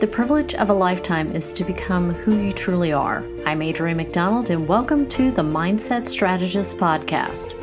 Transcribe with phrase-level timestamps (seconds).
[0.00, 3.18] The privilege of a lifetime is to become who you truly are.
[3.44, 7.54] I'm Adrianne McDonald, and welcome to the Mindset Strategist Podcast.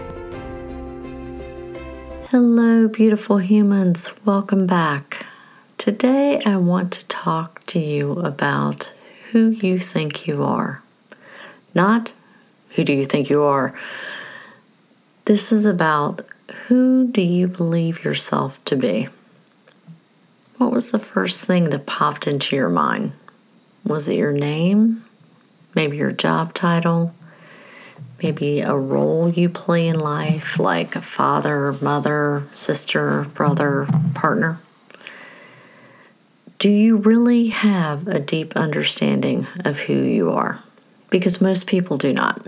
[2.28, 4.14] Hello, beautiful humans.
[4.26, 5.26] Welcome back.
[5.78, 8.92] Today, I want to talk to you about
[9.32, 10.84] who you think you are.
[11.74, 12.12] Not
[12.72, 13.74] who do you think you are.
[15.24, 16.28] This is about
[16.68, 19.08] who do you believe yourself to be.
[20.58, 23.12] What was the first thing that popped into your mind?
[23.84, 25.04] Was it your name?
[25.74, 27.14] Maybe your job title?
[28.24, 34.62] Maybe a role you play in life, like a father, mother, sister, brother, partner?
[36.58, 40.64] Do you really have a deep understanding of who you are?
[41.10, 42.48] Because most people do not.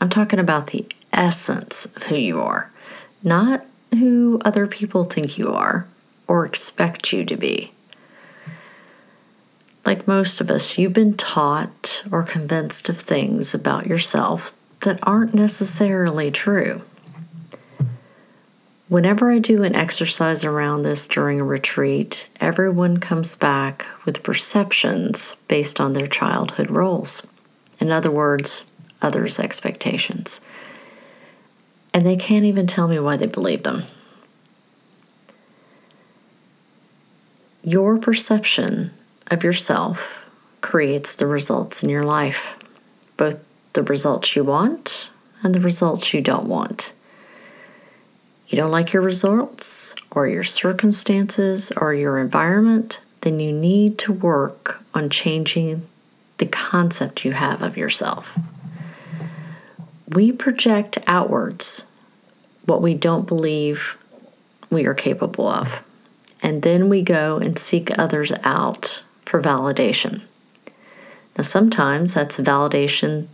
[0.00, 2.72] I'm talking about the essence of who you are,
[3.22, 5.86] not who other people think you are
[6.26, 7.72] or expect you to be.
[9.84, 15.34] Like most of us, you've been taught or convinced of things about yourself that aren't
[15.34, 16.82] necessarily true.
[18.88, 25.36] Whenever I do an exercise around this during a retreat, everyone comes back with perceptions
[25.48, 27.26] based on their childhood roles.
[27.80, 28.66] In other words,
[29.00, 30.42] others' expectations.
[31.94, 33.84] And they can't even tell me why they believe them.
[37.64, 38.90] Your perception
[39.30, 40.28] of yourself
[40.62, 42.56] creates the results in your life,
[43.16, 43.38] both
[43.74, 45.08] the results you want
[45.44, 46.92] and the results you don't want.
[48.48, 54.12] You don't like your results or your circumstances or your environment, then you need to
[54.12, 55.86] work on changing
[56.38, 58.36] the concept you have of yourself.
[60.08, 61.86] We project outwards
[62.66, 63.96] what we don't believe
[64.68, 65.80] we are capable of
[66.42, 70.22] and then we go and seek others out for validation.
[71.38, 73.28] Now, sometimes that's a validation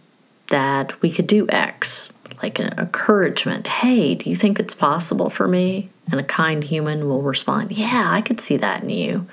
[0.50, 2.10] that we could do X,
[2.42, 3.66] like an encouragement.
[3.66, 5.90] Hey, do you think it's possible for me?
[6.10, 9.26] And a kind human will respond, Yeah, I could see that in you.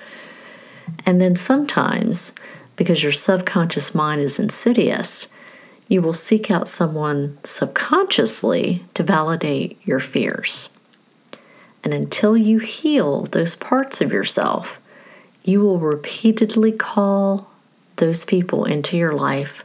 [1.05, 2.33] And then sometimes,
[2.75, 5.27] because your subconscious mind is insidious,
[5.87, 10.69] you will seek out someone subconsciously to validate your fears.
[11.85, 14.79] And until you heal those parts of yourself,
[15.43, 17.51] you will repeatedly call
[17.97, 19.63] those people into your life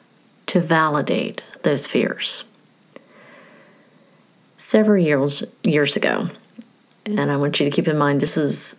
[0.48, 2.44] to validate those fears.
[4.56, 6.28] Several years years ago,
[7.06, 8.78] and I want you to keep in mind this is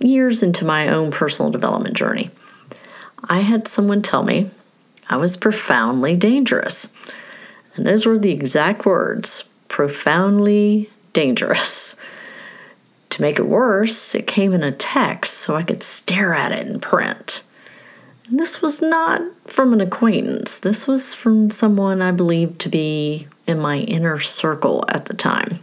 [0.00, 2.30] years into my own personal development journey.
[3.24, 4.50] I had someone tell me
[5.10, 6.92] I was profoundly dangerous.
[7.76, 11.96] And those were the exact words profoundly dangerous.
[13.10, 16.66] To make it worse, it came in a text so I could stare at it
[16.66, 17.42] in print.
[18.26, 23.26] And this was not from an acquaintance, this was from someone I believed to be
[23.46, 25.58] in my inner circle at the time.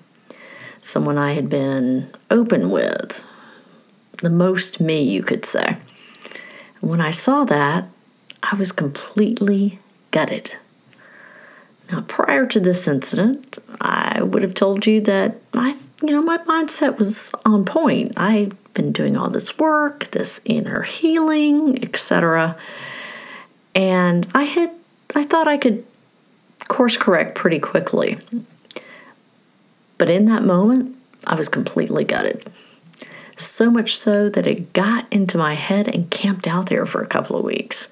[0.81, 3.23] Someone I had been open with,
[4.21, 5.77] the most me, you could say.
[6.81, 7.87] And when I saw that,
[8.43, 9.79] I was completely
[10.11, 10.51] gutted.
[11.89, 15.46] Now, prior to this incident, I would have told you that
[16.01, 18.13] you know, my mindset was on point.
[18.17, 22.55] I'd been doing all this work, this inner healing, etc.
[23.73, 24.71] And I had
[25.15, 25.85] I thought I could
[26.67, 28.19] course correct pretty quickly.
[29.97, 32.51] But in that moment, I was completely gutted.
[33.37, 37.07] So much so that it got into my head and camped out there for a
[37.07, 37.87] couple of weeks.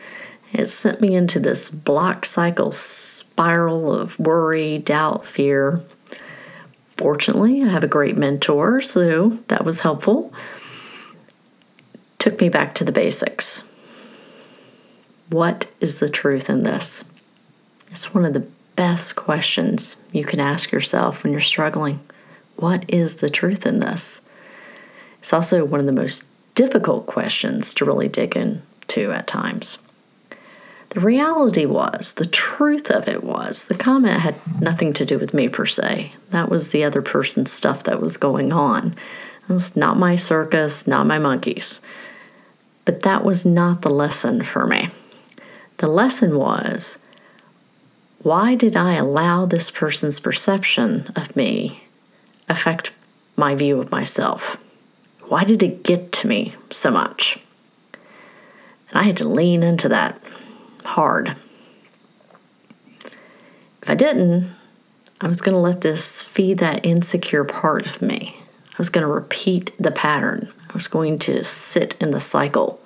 [0.53, 5.83] It sent me into this block cycle spiral of worry, doubt, fear.
[6.97, 10.33] Fortunately, I have a great mentor, so that was helpful.
[12.19, 13.63] Took me back to the basics.
[15.29, 17.05] What is the truth in this?
[17.91, 21.99] It's one of the best questions you can ask yourself when you're struggling.
[22.55, 24.21] What is the truth in this?
[25.19, 29.77] It's also one of the most difficult questions to really dig into at times.
[30.95, 35.33] The reality was, the truth of it was, the comment had nothing to do with
[35.33, 36.13] me per se.
[36.29, 38.95] That was the other person's stuff that was going on.
[39.49, 41.81] It was not my circus, not my monkeys.
[42.85, 44.89] But that was not the lesson for me.
[45.79, 46.97] The lesson was
[48.19, 51.83] why did I allow this person's perception of me
[52.47, 52.91] affect
[53.35, 54.55] my view of myself?
[55.27, 57.41] Why did it get to me so much?
[58.89, 60.21] And I had to lean into that
[60.85, 61.35] hard.
[63.81, 64.51] If I didn't,
[65.21, 68.37] I was going to let this feed that insecure part of me.
[68.71, 70.51] I was going to repeat the pattern.
[70.69, 72.81] I was going to sit in the cycle.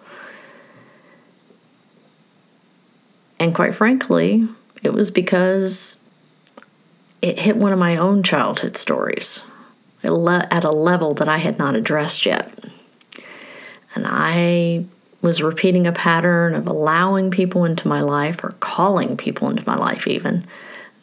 [3.40, 4.48] And quite frankly,
[4.84, 5.98] it was because
[7.22, 9.44] it hit one of my own childhood stories
[10.04, 10.12] at
[10.63, 12.54] a level that I had not addressed yet.
[13.95, 14.86] And I
[15.21, 19.75] was repeating a pattern of allowing people into my life or calling people into my
[19.75, 20.48] life, even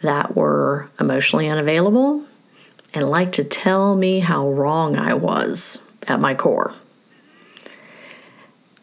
[0.02, 2.24] that were emotionally unavailable
[2.94, 6.74] and like to tell me how wrong I was at my core.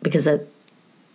[0.01, 0.47] Because at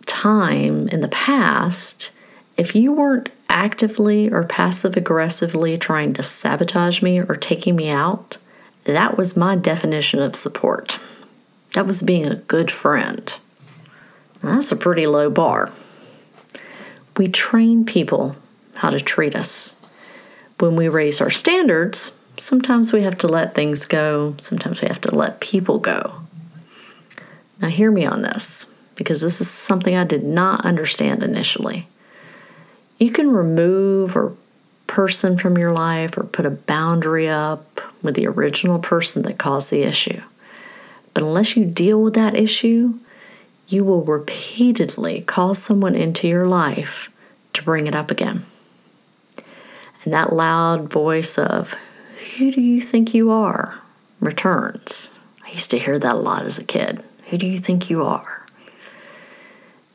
[0.05, 2.11] time in the past,
[2.57, 8.37] if you weren't actively or passive aggressively trying to sabotage me or taking me out,
[8.83, 10.99] that was my definition of support.
[11.73, 13.31] That was being a good friend.
[14.41, 15.71] That's a pretty low bar.
[17.17, 18.35] We train people
[18.75, 19.77] how to treat us.
[20.59, 25.01] When we raise our standards, sometimes we have to let things go, sometimes we have
[25.01, 26.21] to let people go.
[27.61, 31.87] Now, hear me on this because this is something I did not understand initially.
[32.97, 34.33] You can remove a
[34.87, 39.71] person from your life or put a boundary up with the original person that caused
[39.71, 40.21] the issue.
[41.13, 42.95] But unless you deal with that issue,
[43.69, 47.09] you will repeatedly call someone into your life
[47.53, 48.45] to bring it up again.
[50.03, 51.75] And that loud voice of,
[52.37, 53.81] Who do you think you are?
[54.19, 55.11] returns.
[55.45, 57.03] I used to hear that a lot as a kid.
[57.29, 58.45] Who do you think you are?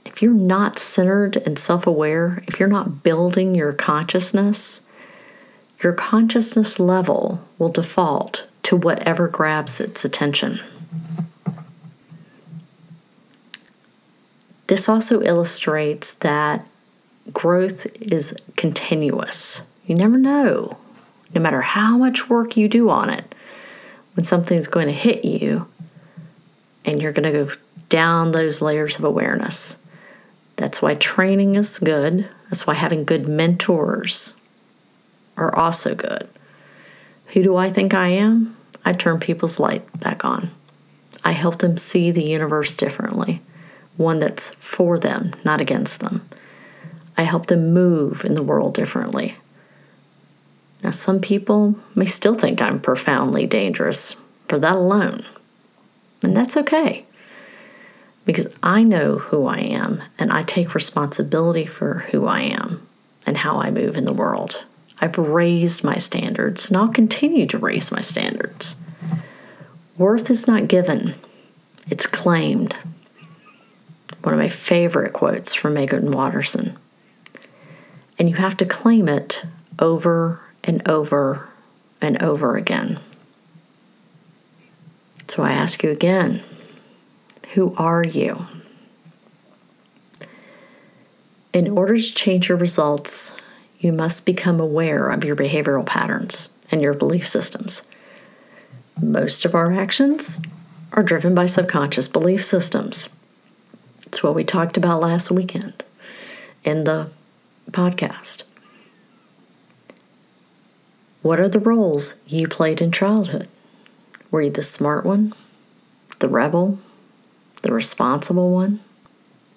[0.04, 4.82] If you're not centered and self aware, if you're not building your consciousness,
[5.82, 10.60] your consciousness level will default to whatever grabs its attention.
[14.66, 16.66] This also illustrates that
[17.32, 19.62] growth is continuous.
[19.86, 20.78] You never know,
[21.34, 23.34] no matter how much work you do on it,
[24.14, 25.66] when something's going to hit you
[26.84, 27.52] and you're going to go
[27.88, 29.78] down those layers of awareness.
[30.56, 32.28] That's why training is good.
[32.48, 34.36] That's why having good mentors
[35.36, 36.28] are also good.
[37.28, 38.56] Who do I think I am?
[38.84, 40.50] I turn people's light back on.
[41.24, 43.40] I help them see the universe differently,
[43.96, 46.28] one that's for them, not against them.
[47.16, 49.36] I help them move in the world differently.
[50.82, 54.16] Now, some people may still think I'm profoundly dangerous
[54.48, 55.24] for that alone,
[56.22, 57.06] and that's okay
[58.24, 62.86] because I know who I am and I take responsibility for who I am
[63.26, 64.64] and how I move in the world.
[65.00, 68.76] I've raised my standards and I'll continue to raise my standards.
[69.98, 71.14] Worth is not given,
[71.88, 72.76] it's claimed.
[74.24, 76.78] One of my favorite quotes from Meggan Watterson.
[78.18, 79.44] And you have to claim it
[79.78, 81.50] over and over
[82.00, 83.00] and over again.
[85.28, 86.42] So I ask you again
[87.52, 88.46] who are you?
[91.52, 93.32] In order to change your results,
[93.78, 97.82] you must become aware of your behavioral patterns and your belief systems.
[98.98, 100.40] Most of our actions
[100.94, 103.10] are driven by subconscious belief systems.
[104.14, 105.82] It's what we talked about last weekend
[106.62, 107.10] in the
[107.72, 108.44] podcast.
[111.20, 113.48] What are the roles you played in childhood?
[114.30, 115.34] Were you the smart one,
[116.20, 116.78] the rebel,
[117.62, 118.78] the responsible one,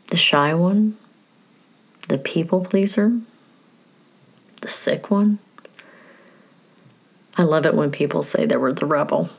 [0.07, 0.97] the shy one,
[2.07, 3.19] the people pleaser,
[4.63, 5.37] the sick one.
[7.37, 9.29] I love it when people say they were the rebel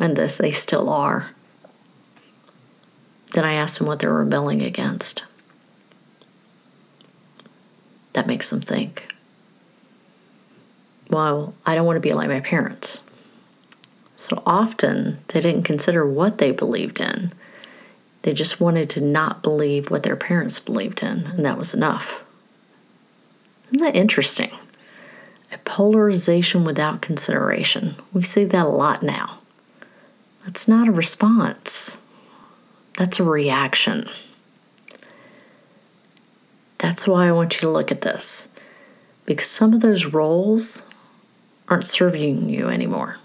[0.00, 1.32] and that they still are.
[3.34, 5.22] Then I ask them what they're rebelling against.
[8.12, 9.08] That makes them think.
[11.10, 13.00] Well, I don't want to be like my parents.
[14.16, 17.32] So often they didn't consider what they believed in.
[18.22, 22.20] They just wanted to not believe what their parents believed in, and that was enough.
[23.70, 24.50] Isn't that interesting?
[25.52, 27.96] A polarization without consideration.
[28.12, 29.38] We see that a lot now.
[30.44, 31.96] That's not a response,
[32.96, 34.08] that's a reaction.
[36.78, 38.48] That's why I want you to look at this.
[39.24, 40.86] Because some of those roles
[41.68, 43.18] aren't serving you anymore,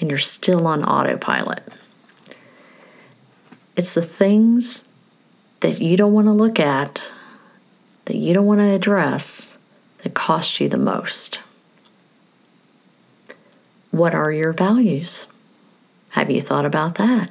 [0.00, 1.62] and you're still on autopilot.
[3.76, 4.88] It's the things
[5.60, 7.00] that you don't want to look at,
[8.06, 9.56] that you don't want to address,
[10.02, 11.40] that cost you the most?
[13.90, 15.26] What are your values?
[16.10, 17.30] Have you thought about that?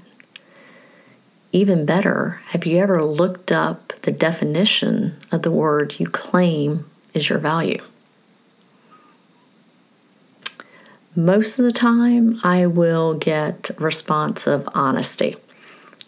[1.51, 7.29] Even better, have you ever looked up the definition of the word you claim is
[7.29, 7.81] your value?
[11.15, 15.35] Most of the time, I will get response of honesty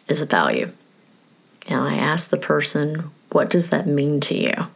[0.07, 0.71] is a value.
[1.67, 4.67] And I ask the person, what does that mean to you?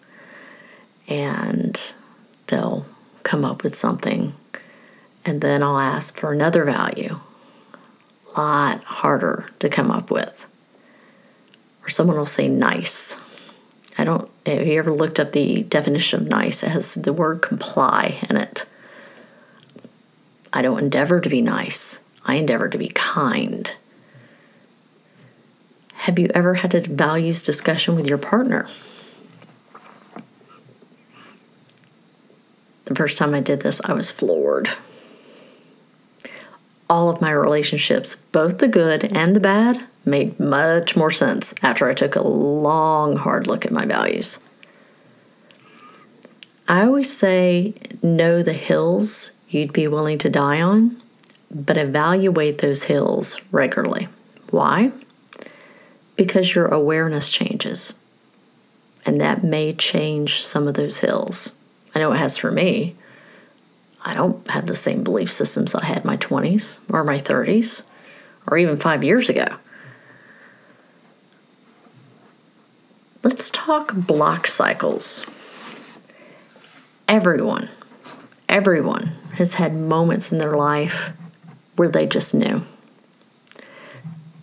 [1.08, 1.80] and
[2.48, 2.86] they'll
[3.24, 4.34] come up with something.
[5.26, 7.20] And then I'll ask for another value.
[8.36, 10.46] A lot harder to come up with.
[11.84, 13.18] Or someone will say nice.
[13.98, 16.64] I don't, have you ever looked up the definition of nice?
[16.64, 18.66] It has the word comply in it.
[20.52, 23.72] I don't endeavor to be nice, I endeavor to be kind.
[25.94, 28.70] Have you ever had a values discussion with your partner?
[32.86, 34.70] The first time I did this, I was floored.
[36.94, 41.90] All of my relationships, both the good and the bad, made much more sense after
[41.90, 44.38] I took a long, hard look at my values.
[46.68, 47.74] I always say
[48.04, 51.02] know the hills you'd be willing to die on,
[51.50, 54.08] but evaluate those hills regularly.
[54.52, 54.92] Why?
[56.16, 57.96] Because your awareness changes,
[59.04, 61.54] and that may change some of those hills.
[61.96, 62.96] I know it has for me.
[64.04, 67.84] I don't have the same belief systems I had my 20s or my 30s
[68.48, 69.56] or even five years ago.
[73.24, 75.26] Let's talk block cycles.
[77.08, 77.70] Everyone,
[78.50, 81.12] everyone has had moments in their life
[81.78, 82.64] where they just knew.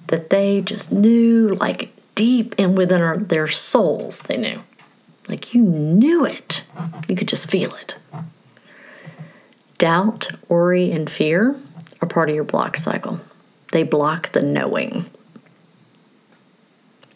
[0.06, 4.62] That they just knew, like deep and within their souls, they knew.
[5.28, 6.64] Like you knew it,
[7.06, 7.96] you could just feel it.
[9.80, 11.56] Doubt, worry, and fear
[12.02, 13.18] are part of your block cycle.
[13.72, 15.06] They block the knowing.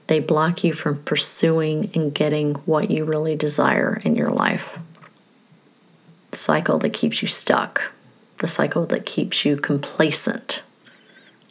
[0.06, 4.78] They block you from pursuing and getting what you really desire in your life.
[6.30, 7.92] The cycle that keeps you stuck,
[8.38, 10.62] the cycle that keeps you complacent,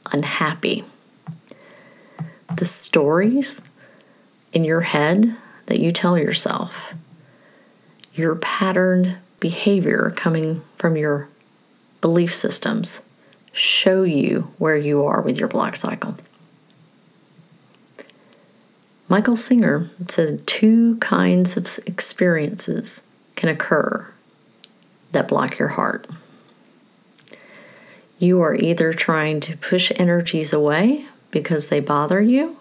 [0.07, 0.83] unhappy.
[2.55, 3.61] The stories
[4.51, 6.95] in your head that you tell yourself,
[8.15, 11.27] your patterned behavior coming from your
[11.99, 13.01] belief systems
[13.51, 16.15] show you where you are with your block cycle.
[19.09, 23.03] Michael Singer said two kinds of experiences
[23.35, 24.07] can occur
[25.11, 26.07] that block your heart.
[28.17, 32.55] You are either trying to push energies away because they bother you,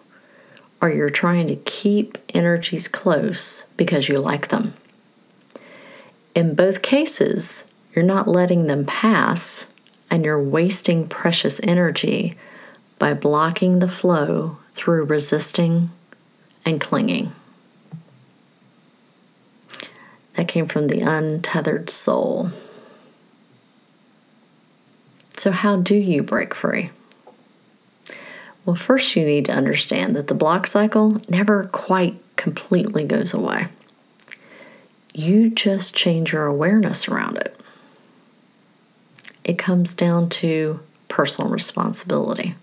[0.81, 4.75] or you're trying to keep energies close because you like them.
[6.35, 9.67] In both cases, you're not letting them pass
[10.11, 12.37] and you're wasting precious energy
[12.99, 15.91] by blocking the flow through resisting
[16.65, 17.33] and clinging.
[20.37, 22.53] That came from the untethered soul.
[25.37, 26.91] So, how do you break free?
[28.65, 33.69] Well, first, you need to understand that the block cycle never quite completely goes away.
[35.15, 37.59] You just change your awareness around it.
[39.45, 42.55] It comes down to personal responsibility.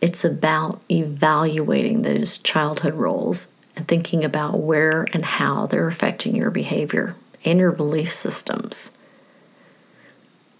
[0.00, 6.50] It's about evaluating those childhood roles and thinking about where and how they're affecting your
[6.50, 8.90] behavior and your belief systems.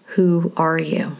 [0.09, 1.17] Who are you?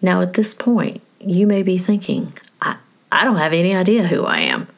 [0.00, 2.32] Now, at this point, you may be thinking,
[2.62, 2.76] I,
[3.10, 4.68] I don't have any idea who I am.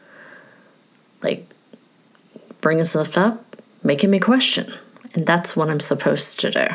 [2.60, 4.74] Bringing stuff up, making me question.
[5.14, 6.66] And that's what I'm supposed to do.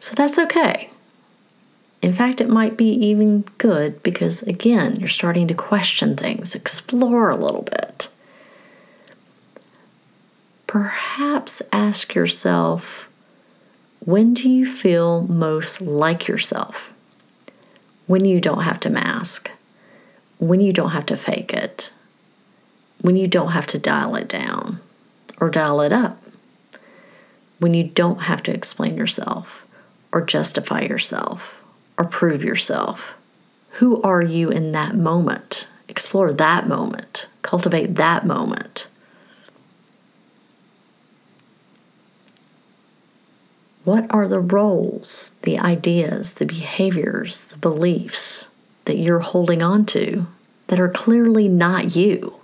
[0.00, 0.90] So that's okay.
[2.02, 7.30] In fact, it might be even good because, again, you're starting to question things, explore
[7.30, 8.08] a little bit.
[10.66, 13.08] Perhaps ask yourself
[14.00, 16.92] when do you feel most like yourself?
[18.06, 19.50] When you don't have to mask,
[20.38, 21.90] when you don't have to fake it,
[23.04, 24.80] when you don't have to dial it down
[25.36, 26.22] or dial it up,
[27.58, 29.66] when you don't have to explain yourself
[30.10, 31.60] or justify yourself
[31.98, 33.12] or prove yourself.
[33.72, 35.66] Who are you in that moment?
[35.86, 38.86] Explore that moment, cultivate that moment.
[43.84, 48.46] What are the roles, the ideas, the behaviors, the beliefs
[48.86, 50.26] that you're holding on to
[50.68, 52.38] that are clearly not you?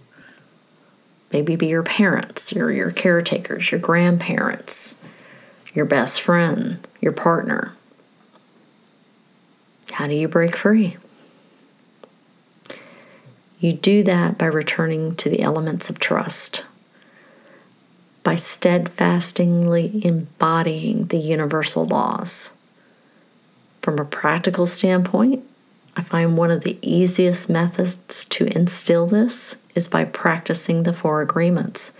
[1.33, 4.97] Maybe be your parents, or your caretakers, your grandparents,
[5.75, 7.75] your best friend, your partner.
[9.93, 10.97] How do you break free?
[13.61, 16.65] You do that by returning to the elements of trust,
[18.23, 22.55] by steadfastly embodying the universal laws.
[23.83, 25.45] From a practical standpoint,
[26.01, 31.21] I find one of the easiest methods to instill this is by practicing the four
[31.21, 31.93] agreements.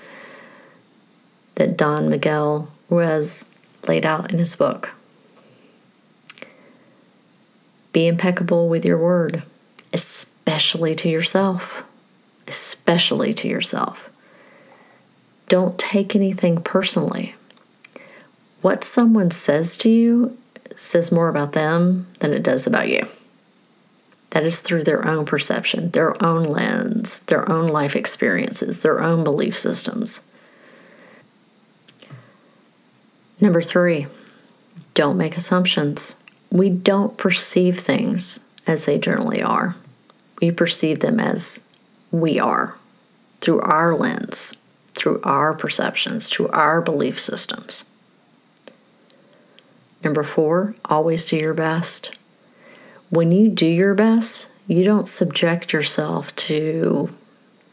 [1.57, 3.51] that Don Miguel Ruiz
[3.87, 4.89] laid out in his book.
[7.93, 9.43] Be impeccable with your word,
[9.93, 11.83] especially to yourself.
[12.49, 14.09] Especially to yourself.
[15.51, 17.35] Don't take anything personally.
[18.63, 20.39] What someone says to you
[20.75, 23.07] says more about them than it does about you.
[24.31, 29.25] That is through their own perception, their own lens, their own life experiences, their own
[29.25, 30.23] belief systems.
[33.41, 34.07] Number three,
[34.95, 36.17] don't make assumptions.
[36.51, 39.77] We don't perceive things as they generally are,
[40.41, 41.65] we perceive them as
[42.11, 42.77] we are
[43.41, 44.57] through our lens,
[44.95, 47.85] through our perceptions, through our belief systems.
[50.05, 52.13] Number four, always do your best.
[53.11, 57.13] When you do your best, you don't subject yourself to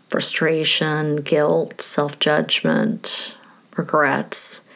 [0.09, 3.35] frustration, guilt, self judgment,
[3.75, 4.67] regrets.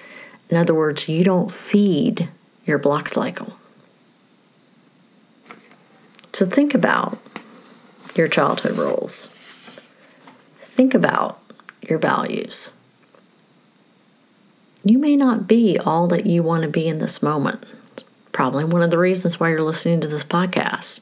[0.50, 2.30] In other words, you don't feed
[2.66, 3.58] your block cycle.
[6.34, 7.18] So think about
[8.14, 9.34] your childhood roles.
[10.60, 11.42] Think about
[11.82, 12.72] your values.
[14.84, 17.64] You may not be all that you want to be in this moment.
[18.32, 21.02] Probably one of the reasons why you're listening to this podcast.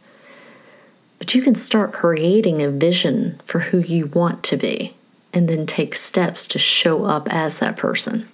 [1.18, 4.96] But you can start creating a vision for who you want to be
[5.34, 8.30] and then take steps to show up as that person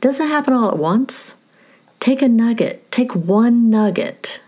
[0.00, 1.36] doesn't happen all at once.
[2.00, 4.40] Take a nugget, take one nugget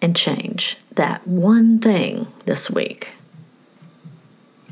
[0.00, 3.10] and change that one thing this week.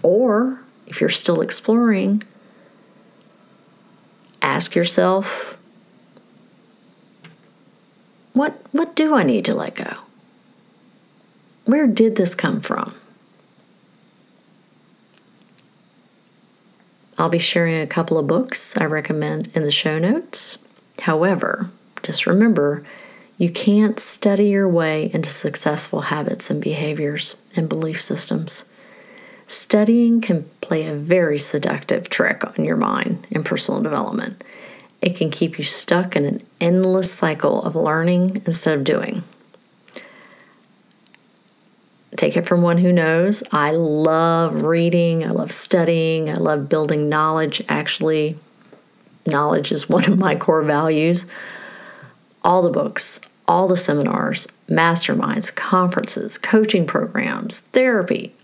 [0.02, 2.25] Or if you're still exploring,
[4.50, 5.57] ask yourself
[8.33, 9.99] what what do I need to let go?
[11.64, 12.95] Where did this come from?
[17.19, 20.58] I'll be sharing a couple of books I recommend in the show notes.
[21.00, 21.71] However,
[22.02, 22.82] just remember
[23.36, 28.65] you can't study your way into successful habits and behaviors and belief systems.
[29.50, 34.45] Studying can play a very seductive trick on your mind in personal development.
[35.02, 39.25] It can keep you stuck in an endless cycle of learning instead of doing
[42.21, 43.43] take it from one who knows.
[43.50, 47.63] I love reading, I love studying, I love building knowledge.
[47.67, 48.36] Actually,
[49.26, 51.26] knowledge is one of my core values.
[52.45, 58.34] All the books, all the seminars, masterminds, conferences, coaching programs, therapy,